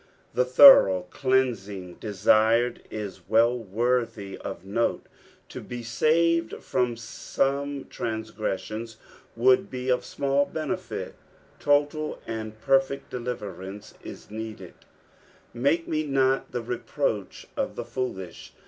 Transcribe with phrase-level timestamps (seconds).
[0.33, 5.05] The thorough cleansing desired is well worthy of note:
[5.49, 8.95] to be aaved from some transgreBsions
[9.35, 11.13] would be of small benefit;
[11.59, 14.73] total and perfect deliverance is needed,
[15.55, 18.49] '■'■l^akerae net the repraaeh nf tfiejboliiih."